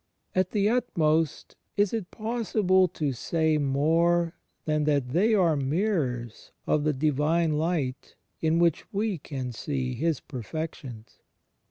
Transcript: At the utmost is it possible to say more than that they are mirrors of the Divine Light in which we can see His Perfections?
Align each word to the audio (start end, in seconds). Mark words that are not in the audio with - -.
At 0.33 0.49
the 0.49 0.67
utmost 0.67 1.55
is 1.77 1.93
it 1.93 2.09
possible 2.09 2.87
to 2.87 3.11
say 3.13 3.59
more 3.59 4.33
than 4.65 4.85
that 4.85 5.09
they 5.09 5.35
are 5.35 5.55
mirrors 5.55 6.51
of 6.65 6.83
the 6.85 6.91
Divine 6.93 7.51
Light 7.59 8.15
in 8.41 8.57
which 8.57 8.91
we 8.91 9.19
can 9.19 9.51
see 9.51 9.93
His 9.93 10.19
Perfections? 10.19 11.19